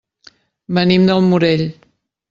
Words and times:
Venim 0.79 1.07
del 1.11 1.23
Morell. 1.29 1.65